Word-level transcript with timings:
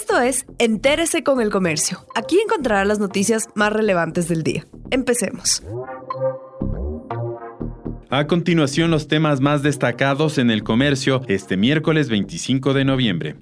Esto 0.00 0.20
es 0.20 0.46
Entérese 0.58 1.24
con 1.24 1.40
el 1.40 1.50
Comercio. 1.50 2.06
Aquí 2.14 2.38
encontrará 2.38 2.84
las 2.84 3.00
noticias 3.00 3.48
más 3.56 3.72
relevantes 3.72 4.28
del 4.28 4.44
día. 4.44 4.64
Empecemos. 4.92 5.60
A 8.08 8.28
continuación, 8.28 8.92
los 8.92 9.08
temas 9.08 9.40
más 9.40 9.64
destacados 9.64 10.38
en 10.38 10.52
el 10.52 10.62
comercio 10.62 11.22
este 11.26 11.56
miércoles 11.56 12.08
25 12.10 12.74
de 12.74 12.84
noviembre. 12.84 13.36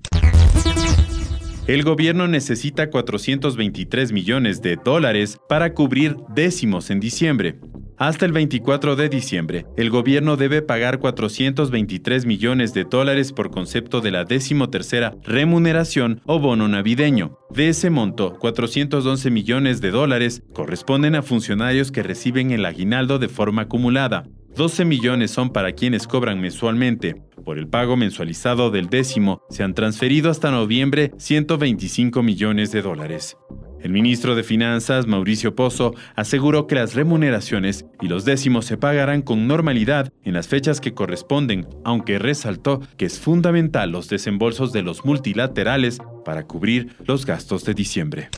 El 1.67 1.83
gobierno 1.83 2.29
necesita 2.29 2.91
423 2.91 4.13
millones 4.13 4.63
de 4.63 4.77
dólares 4.77 5.41
para 5.49 5.75
cubrir 5.75 6.17
décimos 6.33 6.91
en 6.91 7.01
diciembre. 7.01 7.59
Hasta 7.97 8.25
el 8.25 8.31
24 8.31 8.95
de 8.95 9.09
diciembre, 9.09 9.67
el 9.77 9.91
gobierno 9.91 10.37
debe 10.37 10.63
pagar 10.63 11.01
423 11.01 12.25
millones 12.25 12.73
de 12.73 12.85
dólares 12.85 13.33
por 13.33 13.51
concepto 13.51 14.01
de 14.01 14.13
la 14.13 14.25
decimotercera 14.25 15.17
remuneración 15.25 16.21
o 16.25 16.39
bono 16.39 16.69
navideño. 16.69 17.37
De 17.51 17.71
ese 17.71 17.91
monto, 17.91 18.39
411 18.39 19.29
millones 19.33 19.81
de 19.81 19.91
dólares 19.91 20.45
corresponden 20.53 21.17
a 21.17 21.23
funcionarios 21.23 21.91
que 21.91 22.05
reciben 22.05 22.53
el 22.53 22.65
aguinaldo 22.65 23.19
de 23.19 23.29
forma 23.29 23.63
acumulada. 23.63 24.23
12 24.55 24.85
millones 24.85 25.33
son 25.33 25.51
para 25.51 25.73
quienes 25.73 26.07
cobran 26.07 26.41
mensualmente. 26.41 27.26
Por 27.47 27.59
el 27.59 27.69
pago 27.69 27.97
mensualizado 27.97 28.73
del 28.73 28.89
décimo, 28.89 29.41
se 29.51 29.63
han 29.63 29.73
transferido 29.73 30.33
hasta 30.33 30.51
noviembre 30.51 31.13
125 31.17 32.21
millones 32.25 32.73
de 32.73 32.83
dólares. 32.83 33.37
El 33.81 33.93
ministro 33.93 34.35
de 34.35 34.43
Finanzas, 34.43 35.07
Mauricio 35.07 35.55
Pozo, 35.55 35.95
aseguró 36.17 36.67
que 36.67 36.75
las 36.75 36.95
remuneraciones 36.95 37.87
y 38.03 38.09
los 38.09 38.25
décimos 38.25 38.65
se 38.65 38.77
pagarán 38.77 39.23
con 39.23 39.47
normalidad 39.47 40.13
en 40.25 40.35
las 40.35 40.49
fechas 40.49 40.81
que 40.81 40.93
corresponden, 40.93 41.69
aunque 41.85 42.19
resaltó 42.19 42.81
que 42.97 43.05
es 43.07 43.21
fundamental 43.21 43.93
los 43.93 44.09
desembolsos 44.09 44.73
de 44.73 44.83
los 44.83 45.05
multilaterales 45.05 46.01
para 46.25 46.49
cubrir 46.49 46.97
los 47.07 47.27
gastos 47.27 47.65
de 47.65 47.75
diciembre. 47.75 48.29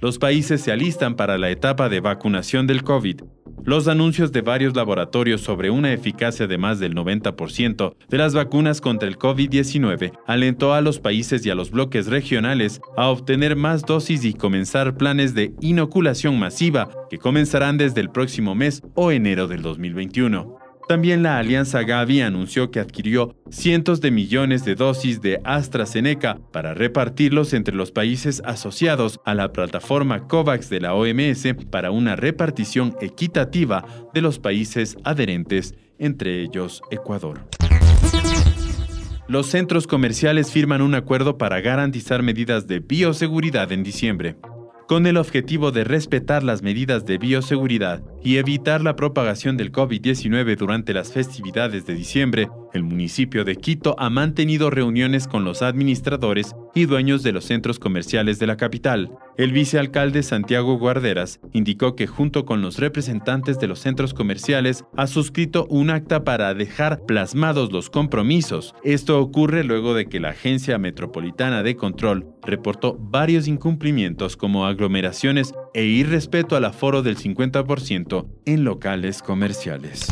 Los 0.00 0.18
países 0.18 0.60
se 0.60 0.72
alistan 0.72 1.16
para 1.16 1.38
la 1.38 1.50
etapa 1.50 1.88
de 1.88 2.00
vacunación 2.00 2.66
del 2.66 2.82
COVID 2.82 3.20
los 3.66 3.88
anuncios 3.88 4.30
de 4.30 4.42
varios 4.42 4.76
laboratorios 4.76 5.40
sobre 5.40 5.70
una 5.70 5.92
eficacia 5.92 6.46
de 6.46 6.56
más 6.56 6.78
del 6.78 6.94
90% 6.94 7.96
de 8.08 8.16
las 8.16 8.32
vacunas 8.32 8.80
contra 8.80 9.08
el 9.08 9.18
COVID-19 9.18 10.12
alentó 10.24 10.72
a 10.72 10.80
los 10.80 11.00
países 11.00 11.44
y 11.44 11.50
a 11.50 11.56
los 11.56 11.72
bloques 11.72 12.06
regionales 12.06 12.80
a 12.96 13.08
obtener 13.08 13.56
más 13.56 13.82
dosis 13.82 14.24
y 14.24 14.34
comenzar 14.34 14.96
planes 14.96 15.34
de 15.34 15.52
inoculación 15.60 16.38
masiva 16.38 16.88
que 17.10 17.18
comenzarán 17.18 17.76
desde 17.76 18.00
el 18.00 18.10
próximo 18.10 18.54
mes 18.54 18.82
o 18.94 19.10
enero 19.10 19.48
del 19.48 19.62
2021. 19.62 20.65
También 20.88 21.24
la 21.24 21.38
Alianza 21.38 21.82
Gavi 21.82 22.20
anunció 22.20 22.70
que 22.70 22.78
adquirió 22.78 23.34
cientos 23.50 24.00
de 24.00 24.12
millones 24.12 24.64
de 24.64 24.76
dosis 24.76 25.20
de 25.20 25.40
AstraZeneca 25.42 26.38
para 26.52 26.74
repartirlos 26.74 27.54
entre 27.54 27.74
los 27.74 27.90
países 27.90 28.40
asociados 28.44 29.18
a 29.24 29.34
la 29.34 29.52
plataforma 29.52 30.28
COVAX 30.28 30.70
de 30.70 30.80
la 30.80 30.94
OMS 30.94 31.54
para 31.72 31.90
una 31.90 32.14
repartición 32.14 32.94
equitativa 33.00 33.84
de 34.14 34.20
los 34.20 34.38
países 34.38 34.96
adherentes, 35.02 35.74
entre 35.98 36.40
ellos 36.40 36.80
Ecuador. 36.92 37.40
Los 39.26 39.48
centros 39.48 39.88
comerciales 39.88 40.52
firman 40.52 40.82
un 40.82 40.94
acuerdo 40.94 41.36
para 41.36 41.60
garantizar 41.60 42.22
medidas 42.22 42.68
de 42.68 42.78
bioseguridad 42.78 43.72
en 43.72 43.82
diciembre 43.82 44.36
con 44.86 45.06
el 45.06 45.16
objetivo 45.16 45.72
de 45.72 45.84
respetar 45.84 46.42
las 46.42 46.62
medidas 46.62 47.04
de 47.04 47.18
bioseguridad 47.18 48.02
y 48.22 48.36
evitar 48.36 48.82
la 48.82 48.96
propagación 48.96 49.56
del 49.56 49.72
COVID-19 49.72 50.56
durante 50.56 50.94
las 50.94 51.12
festividades 51.12 51.86
de 51.86 51.94
diciembre, 51.94 52.48
el 52.72 52.82
municipio 52.82 53.44
de 53.44 53.56
Quito 53.56 53.94
ha 53.98 54.10
mantenido 54.10 54.70
reuniones 54.70 55.26
con 55.28 55.44
los 55.44 55.62
administradores 55.62 56.54
y 56.74 56.86
dueños 56.86 57.22
de 57.22 57.32
los 57.32 57.44
centros 57.44 57.78
comerciales 57.78 58.38
de 58.38 58.46
la 58.46 58.56
capital. 58.56 59.10
El 59.36 59.52
vicealcalde 59.52 60.22
Santiago 60.22 60.78
Guarderas 60.78 61.40
indicó 61.52 61.96
que 61.96 62.06
junto 62.06 62.44
con 62.44 62.62
los 62.62 62.78
representantes 62.78 63.58
de 63.58 63.66
los 63.66 63.80
centros 63.80 64.14
comerciales 64.14 64.84
ha 64.96 65.06
suscrito 65.06 65.66
un 65.70 65.90
acta 65.90 66.24
para 66.24 66.54
dejar 66.54 67.06
plasmados 67.06 67.72
los 67.72 67.90
compromisos. 67.90 68.74
Esto 68.84 69.20
ocurre 69.20 69.64
luego 69.64 69.94
de 69.94 70.06
que 70.06 70.20
la 70.20 70.30
Agencia 70.30 70.78
Metropolitana 70.78 71.62
de 71.62 71.76
Control 71.76 72.26
reportó 72.42 72.96
varios 72.98 73.48
incumplimientos 73.48 74.36
como 74.36 74.66
aglomeraciones 74.66 75.54
e 75.74 75.84
irrespeto 75.84 76.56
al 76.56 76.64
aforo 76.64 77.02
del 77.02 77.16
50% 77.16 78.26
en 78.44 78.64
locales 78.64 79.22
comerciales. 79.22 80.06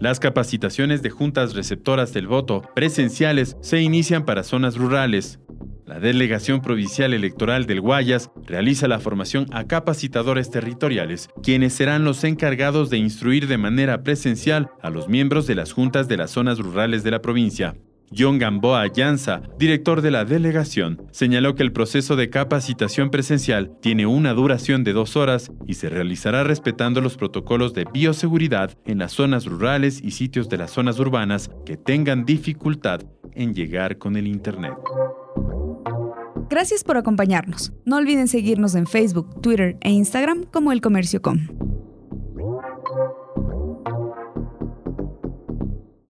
Las 0.00 0.18
capacitaciones 0.18 1.02
de 1.02 1.10
juntas 1.10 1.54
receptoras 1.54 2.14
del 2.14 2.26
voto 2.26 2.62
presenciales 2.74 3.58
se 3.60 3.82
inician 3.82 4.24
para 4.24 4.44
zonas 4.44 4.78
rurales. 4.78 5.40
La 5.84 6.00
Delegación 6.00 6.62
Provincial 6.62 7.12
Electoral 7.12 7.66
del 7.66 7.82
Guayas 7.82 8.30
realiza 8.46 8.88
la 8.88 8.98
formación 8.98 9.44
a 9.52 9.64
capacitadores 9.64 10.50
territoriales, 10.50 11.28
quienes 11.42 11.74
serán 11.74 12.04
los 12.04 12.24
encargados 12.24 12.88
de 12.88 12.96
instruir 12.96 13.46
de 13.46 13.58
manera 13.58 14.02
presencial 14.02 14.70
a 14.80 14.88
los 14.88 15.06
miembros 15.06 15.46
de 15.46 15.56
las 15.56 15.72
juntas 15.72 16.08
de 16.08 16.16
las 16.16 16.30
zonas 16.30 16.58
rurales 16.58 17.02
de 17.02 17.10
la 17.10 17.20
provincia. 17.20 17.74
John 18.16 18.38
Gamboa 18.38 18.88
Llanza, 18.88 19.42
director 19.56 20.02
de 20.02 20.10
la 20.10 20.24
delegación, 20.24 21.00
señaló 21.12 21.54
que 21.54 21.62
el 21.62 21.72
proceso 21.72 22.16
de 22.16 22.28
capacitación 22.28 23.10
presencial 23.10 23.70
tiene 23.80 24.06
una 24.06 24.32
duración 24.34 24.82
de 24.82 24.92
dos 24.92 25.16
horas 25.16 25.52
y 25.66 25.74
se 25.74 25.88
realizará 25.88 26.42
respetando 26.42 27.00
los 27.00 27.16
protocolos 27.16 27.72
de 27.72 27.86
bioseguridad 27.92 28.76
en 28.84 28.98
las 28.98 29.12
zonas 29.12 29.46
rurales 29.46 30.00
y 30.02 30.10
sitios 30.10 30.48
de 30.48 30.56
las 30.56 30.72
zonas 30.72 30.98
urbanas 30.98 31.50
que 31.64 31.76
tengan 31.76 32.24
dificultad 32.24 33.00
en 33.34 33.54
llegar 33.54 33.98
con 33.98 34.16
el 34.16 34.26
Internet. 34.26 34.74
Gracias 36.48 36.82
por 36.82 36.96
acompañarnos. 36.96 37.72
No 37.84 37.96
olviden 37.96 38.26
seguirnos 38.26 38.74
en 38.74 38.88
Facebook, 38.88 39.40
Twitter 39.40 39.76
e 39.82 39.90
Instagram 39.90 40.46
como 40.50 40.72
El 40.72 40.80
Comercio 40.80 41.22
Com. 41.22 41.46